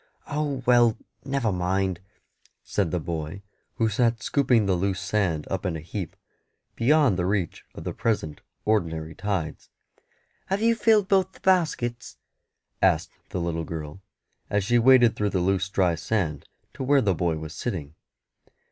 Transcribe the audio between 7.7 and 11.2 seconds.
of the present ordinary tides. "Have you filled